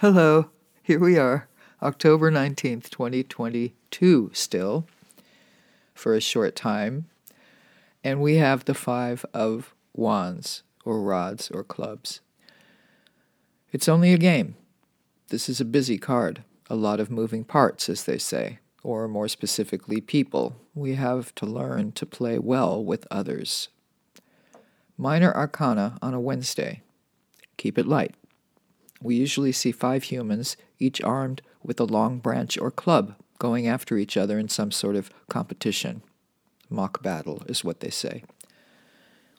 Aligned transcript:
Hello, 0.00 0.50
here 0.82 1.00
we 1.00 1.16
are, 1.16 1.48
October 1.80 2.30
19th, 2.30 2.90
2022, 2.90 4.30
still, 4.34 4.86
for 5.94 6.12
a 6.12 6.20
short 6.20 6.54
time. 6.54 7.06
And 8.04 8.20
we 8.20 8.36
have 8.36 8.66
the 8.66 8.74
Five 8.74 9.24
of 9.32 9.74
Wands, 9.94 10.64
or 10.84 11.00
rods, 11.00 11.50
or 11.50 11.64
clubs. 11.64 12.20
It's 13.72 13.88
only 13.88 14.12
a 14.12 14.18
game. 14.18 14.56
This 15.28 15.48
is 15.48 15.62
a 15.62 15.64
busy 15.64 15.96
card, 15.96 16.44
a 16.68 16.76
lot 16.76 17.00
of 17.00 17.10
moving 17.10 17.42
parts, 17.42 17.88
as 17.88 18.04
they 18.04 18.18
say, 18.18 18.58
or 18.82 19.08
more 19.08 19.28
specifically, 19.28 20.02
people. 20.02 20.56
We 20.74 20.96
have 20.96 21.34
to 21.36 21.46
learn 21.46 21.92
to 21.92 22.04
play 22.04 22.38
well 22.38 22.84
with 22.84 23.06
others. 23.10 23.70
Minor 24.98 25.34
Arcana 25.34 25.96
on 26.02 26.12
a 26.12 26.20
Wednesday. 26.20 26.82
Keep 27.56 27.78
it 27.78 27.86
light. 27.86 28.14
We 29.00 29.14
usually 29.14 29.52
see 29.52 29.72
five 29.72 30.04
humans, 30.04 30.56
each 30.78 31.02
armed 31.02 31.42
with 31.62 31.80
a 31.80 31.84
long 31.84 32.18
branch 32.18 32.56
or 32.58 32.70
club, 32.70 33.14
going 33.38 33.66
after 33.66 33.96
each 33.96 34.16
other 34.16 34.38
in 34.38 34.48
some 34.48 34.70
sort 34.70 34.96
of 34.96 35.10
competition. 35.28 36.02
Mock 36.70 37.02
battle 37.02 37.42
is 37.46 37.64
what 37.64 37.80
they 37.80 37.90
say. 37.90 38.24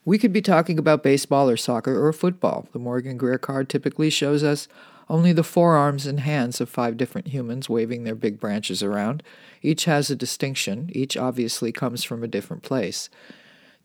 We 0.06 0.18
could 0.18 0.32
be 0.32 0.42
talking 0.42 0.80
about 0.80 1.04
baseball 1.04 1.50
or 1.50 1.58
soccer 1.58 2.06
or 2.06 2.14
football. 2.14 2.70
The 2.72 2.80
Morgan 2.80 3.18
Greer 3.18 3.38
card 3.38 3.68
typically 3.68 4.10
shows 4.10 4.44
us 4.44 4.68
only 5.10 5.34
the 5.34 5.44
forearms 5.44 6.06
and 6.06 6.22
hands 6.22 6.62
of 6.62 6.70
five 6.70 6.98
different 6.98 7.30
humans 7.30 7.70
waving 7.70 8.04
their 8.04 8.16
big 8.16 8.40
branches 8.40 8.84
around. 8.84 9.24
Each 9.62 9.86
has 9.86 10.10
a 10.10 10.16
distinction, 10.16 10.90
each 10.94 11.18
obviously 11.18 11.72
comes 11.72 12.04
from 12.04 12.24
a 12.24 12.28
different 12.28 12.64
place. 12.64 13.10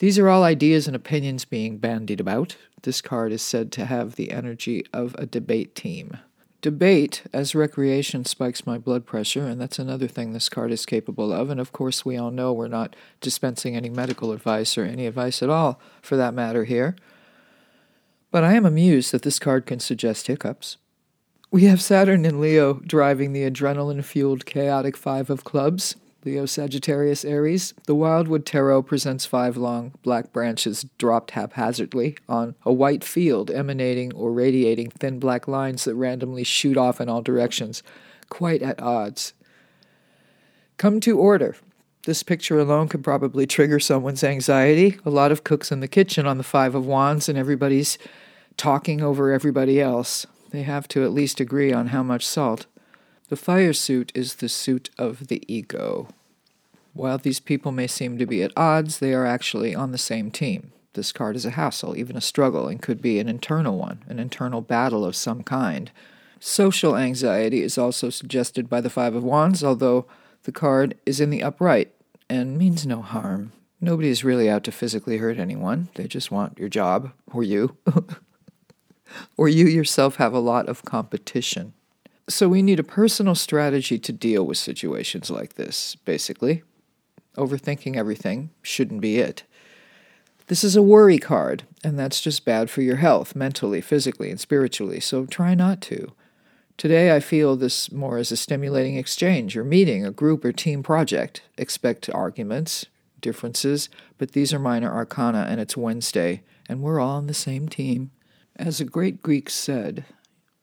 These 0.02 0.19
are 0.19 0.29
all 0.29 0.42
ideas 0.42 0.88
and 0.88 0.97
opinions 0.97 1.45
being 1.45 1.79
bandied 1.79 2.19
about. 2.19 2.56
This 2.83 3.01
card 3.01 3.30
is 3.30 3.41
said 3.41 3.70
to 3.70 3.84
have 3.84 4.16
the 4.16 4.33
energy 4.33 4.84
of 4.93 5.15
a 5.16 5.27
debate 5.27 5.77
team. 5.77 6.19
Debate 6.60 7.23
as 7.33 7.55
recreation 7.55 8.24
spikes 8.24 8.66
my 8.66 8.79
blood 8.79 9.07
pressure, 9.07 9.46
and 9.46 9.60
that's 9.60 9.79
another 9.79 10.09
thing 10.09 10.33
this 10.33 10.49
card 10.49 10.73
is 10.73 10.87
capable 10.87 11.32
of. 11.32 11.51
And 11.51 11.60
of 11.60 11.71
course, 11.71 12.04
we 12.04 12.16
all 12.16 12.32
know 12.32 12.52
we're 12.52 12.66
not 12.66 12.96
dispensing 13.21 13.76
any 13.76 13.88
medical 13.88 14.32
advice 14.32 14.76
or 14.76 14.82
any 14.82 15.07
advice 15.07 15.41
at 15.41 15.51
all, 15.51 15.79
for 16.01 16.16
that 16.16 16.35
matter, 16.35 16.65
here. 16.65 16.96
But 18.32 18.43
I 18.43 18.54
am 18.54 18.66
amused 18.66 19.13
that 19.13 19.23
this 19.23 19.38
card 19.38 19.66
can 19.66 19.79
suggest 19.79 20.26
hiccups. 20.26 20.79
We 21.52 21.66
have 21.66 21.80
Saturn 21.80 22.24
in 22.24 22.41
Leo 22.41 22.80
driving 22.85 23.35
the 23.35 23.48
adrenaline 23.48 24.04
fueled 24.04 24.46
chaotic 24.46 24.96
five 24.96 25.30
of 25.30 25.45
clubs. 25.45 25.95
Leo 26.24 26.46
Sagittarius 26.46 27.24
Aries. 27.24 27.74
The 27.87 27.95
Wildwood 27.95 28.46
Tarot 28.46 28.82
presents 28.82 29.26
five 29.26 29.56
long 29.56 29.95
black 30.02 30.32
branches 30.32 30.87
dropped 30.96 31.32
haphazardly 31.32 32.16
on 32.29 32.54
a 32.64 32.73
white 32.73 33.02
field 33.02 33.51
emanating 33.51 34.14
or 34.14 34.32
radiating 34.32 34.90
thin 34.90 35.18
black 35.18 35.48
lines 35.48 35.84
that 35.84 35.96
randomly 35.96 36.45
shoot 36.45 36.76
off 36.76 37.01
in 37.01 37.09
all 37.09 37.23
directions, 37.23 37.82
quite 38.29 38.62
at 38.62 38.80
odds. 38.80 39.32
Come 40.76 41.01
to 41.01 41.18
order. 41.18 41.56
This 42.04 42.23
picture 42.23 42.59
alone 42.59 42.88
could 42.88 43.04
probably 43.04 43.46
trigger 43.46 43.79
someone's 43.79 44.24
anxiety. 44.24 44.98
A 45.04 45.10
lot 45.10 45.32
of 45.32 45.45
cooks 45.45 45.70
in 45.70 45.80
the 45.80 45.88
kitchen 45.88 46.26
on 46.26 46.38
the 46.38 46.45
Five 46.45 46.74
of 46.74 46.86
Wands, 46.86 47.29
and 47.29 47.38
everybody's 47.38 47.98
talking 48.57 49.01
over 49.01 49.32
everybody 49.32 49.80
else. 49.80 50.26
They 50.51 50.62
have 50.62 50.86
to 50.88 51.04
at 51.04 51.12
least 51.12 51.40
agree 51.40 51.73
on 51.73 51.88
how 51.88 52.02
much 52.02 52.26
salt. 52.26 52.66
The 53.28 53.37
fire 53.37 53.73
suit 53.73 54.12
is 54.15 54.37
the 54.37 54.48
suit 54.48 54.90
of 54.98 55.28
the 55.28 55.42
ego. 55.52 56.09
While 56.95 57.18
these 57.18 57.40
people 57.40 57.73
may 57.73 57.87
seem 57.87 58.18
to 58.18 58.26
be 58.26 58.42
at 58.42 58.52
odds, 58.56 58.98
they 58.98 59.14
are 59.14 59.24
actually 59.24 59.74
on 59.74 59.92
the 59.92 59.98
same 59.98 60.30
team. 60.30 60.73
This 60.95 61.12
card 61.12 61.37
is 61.37 61.46
a 61.46 61.51
hassle, 61.51 61.96
even 61.96 62.16
a 62.16 62.20
struggle, 62.20 62.68
and 62.68 62.82
could 62.82 63.01
be 63.01 63.18
an 63.18 63.29
internal 63.29 63.79
one, 63.79 64.04
an 64.09 64.19
internal 64.19 64.60
battle 64.60 65.04
of 65.04 65.16
some 65.16 65.42
kind. 65.42 65.91
Social 66.38 66.97
anxiety 66.97 67.62
is 67.62 67.78
also 67.78 68.10
suggested 68.10 68.69
by 68.69 68.81
the 68.82 68.91
Five 68.91 69.14
of 69.14 69.25
Wands, 69.25 69.64
although 69.64 70.06
the 70.42 70.53
card 70.53 70.98
is 71.06 71.20
in 71.20 71.31
the 71.31 71.42
upright 71.42 71.92
and 72.28 72.59
means 72.59 72.86
no 72.86 73.00
harm. 73.00 73.53
Nobody 73.81 74.09
is 74.09 74.25
really 74.25 74.50
out 74.50 74.64
to 74.64 74.72
physically 74.72 75.18
hurt 75.18 75.38
anyone. 75.38 75.88
They 75.94 76.06
just 76.06 76.30
want 76.30 76.58
your 76.58 76.68
job, 76.68 77.12
or 77.32 77.42
you. 77.42 77.76
or 79.36 79.48
you 79.48 79.66
yourself 79.66 80.16
have 80.16 80.34
a 80.34 80.38
lot 80.38 80.68
of 80.68 80.84
competition. 80.84 81.72
So 82.28 82.49
we 82.49 82.62
need 82.62 82.78
a 82.78 82.84
personal 82.84 83.34
strategy 83.34 83.99
to 83.99 84.12
deal 84.12 84.44
with 84.44 84.59
situations 84.59 85.31
like 85.31 85.55
this, 85.55 85.97
basically. 85.97 86.62
Overthinking 87.37 87.97
everything 87.97 88.50
shouldn't 88.62 89.00
be 89.00 89.19
it. 89.19 89.43
This 90.47 90.65
is 90.65 90.77
a 90.77 90.83
worry 90.83 91.19
card, 91.19 91.65
and 91.83 91.99
that's 91.99 92.21
just 92.21 92.44
bad 92.44 92.69
for 92.69 92.83
your 92.83 92.97
health, 92.97 93.34
mentally, 93.34 93.81
physically, 93.81 94.31
and 94.31 94.38
spiritually, 94.38 95.00
so 95.00 95.25
try 95.25 95.55
not 95.55 95.81
to. 95.83 96.12
Today, 96.77 97.15
I 97.15 97.21
feel 97.21 97.56
this 97.56 97.91
more 97.93 98.19
as 98.19 98.33
a 98.33 98.37
stimulating 98.37 98.97
exchange 98.97 99.56
or 99.56 99.65
meeting, 99.65 100.04
a 100.04 100.10
group 100.10 100.44
or 100.44 100.53
team 100.53 100.83
project. 100.83 101.43
Expect 101.56 102.10
arguments, 102.10 102.87
differences, 103.21 103.89
but 104.19 104.33
these 104.33 104.53
are 104.53 104.59
minor 104.59 104.93
arcana, 104.93 105.47
and 105.49 105.60
it's 105.60 105.77
Wednesday, 105.77 106.43
and 106.69 106.83
we're 106.83 107.00
all 107.00 107.16
on 107.16 107.28
the 107.28 107.34
same 107.34 107.69
team. 107.69 108.10
As 108.56 108.81
a 108.81 108.84
great 108.84 109.22
Greek 109.22 109.49
said, 109.49 110.04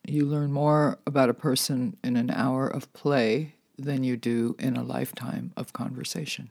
you 0.10 0.26
learn 0.26 0.52
more 0.52 1.00
about 1.06 1.30
a 1.30 1.34
person 1.34 1.98
in 2.04 2.16
an 2.16 2.30
hour 2.30 2.68
of 2.68 2.92
play 2.94 3.56
than 3.78 4.04
you 4.04 4.18
do 4.18 4.56
in 4.60 4.76
a 4.76 4.84
lifetime 4.84 5.54
of 5.56 5.74
conversation. 5.74 6.50